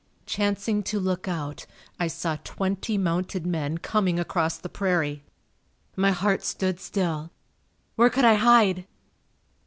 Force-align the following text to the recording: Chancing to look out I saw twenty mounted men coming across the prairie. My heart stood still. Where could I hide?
Chancing 0.25 0.81
to 0.81 0.99
look 0.99 1.27
out 1.27 1.67
I 1.99 2.07
saw 2.07 2.35
twenty 2.43 2.97
mounted 2.97 3.45
men 3.45 3.77
coming 3.77 4.19
across 4.19 4.57
the 4.57 4.67
prairie. 4.67 5.23
My 5.95 6.09
heart 6.09 6.43
stood 6.43 6.79
still. 6.79 7.29
Where 7.97 8.09
could 8.09 8.25
I 8.25 8.33
hide? 8.33 8.87